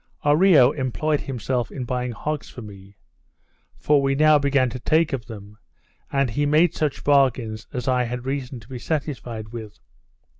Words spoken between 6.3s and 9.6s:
he made such bargains as I had reason to be satisfied